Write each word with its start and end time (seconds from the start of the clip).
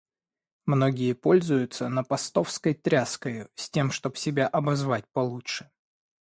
Многие 0.65 1.13
пользуются 1.13 1.87
напостовской 1.87 2.73
тряскою, 2.73 3.49
с 3.53 3.69
тем 3.69 3.91
чтоб 3.91 4.17
себя 4.17 4.47
обозвать 4.47 5.05
получше. 5.13 5.69